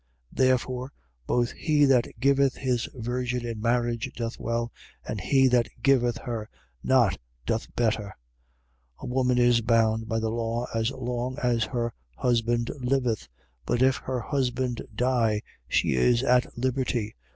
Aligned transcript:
7:38. 0.33 0.37
Therefore 0.39 0.93
both 1.27 1.51
he 1.51 1.85
that 1.85 2.07
giveth 2.19 2.55
his 2.55 2.89
virgin 2.95 3.45
in 3.45 3.61
marriage 3.61 4.11
doth 4.15 4.39
well: 4.39 4.71
and 5.07 5.21
he 5.21 5.47
that 5.47 5.69
giveth 5.83 6.17
her 6.17 6.49
not 6.81 7.19
doth 7.45 7.67
better. 7.75 8.11
7:39. 8.99 9.01
A 9.01 9.05
woman 9.05 9.37
is 9.37 9.61
bound 9.61 10.07
by 10.09 10.17
the 10.17 10.31
law 10.31 10.65
as 10.73 10.89
long 10.89 11.37
as 11.37 11.65
her 11.65 11.93
husband 12.17 12.71
liveth: 12.79 13.27
but 13.63 13.83
if 13.83 13.97
her 13.97 14.21
husband 14.21 14.81
die, 14.95 15.39
she 15.67 15.93
is 15.93 16.23
at 16.23 16.47
liberty. 16.57 17.15